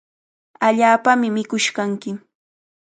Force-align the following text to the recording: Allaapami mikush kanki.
Allaapami 0.67 1.27
mikush 1.35 1.69
kanki. 1.75 2.11